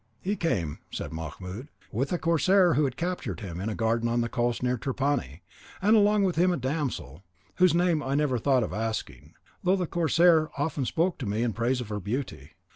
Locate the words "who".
2.73-2.85